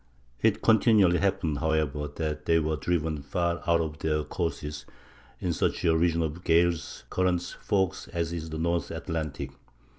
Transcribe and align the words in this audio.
]It 0.49 0.63
continually 0.63 1.19
happened, 1.19 1.59
however, 1.59 2.07
that 2.15 2.45
they 2.47 2.57
were 2.57 2.75
driven 2.75 3.21
far 3.21 3.61
out 3.67 3.81
of 3.81 3.99
their 3.99 4.23
courses, 4.23 4.87
in 5.39 5.53
such 5.53 5.85
a 5.85 5.95
region 5.95 6.23
of 6.23 6.43
gales, 6.43 7.03
currents, 7.11 7.53
and 7.53 7.61
fogs 7.63 8.07
as 8.07 8.33
is 8.33 8.49
the 8.49 8.57
North 8.57 8.89
Atlantic. 8.89 9.51